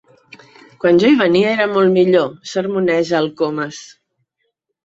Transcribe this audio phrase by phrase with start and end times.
[0.83, 3.83] Quan jo hi venia era molt millor —sermoneja el Comas—.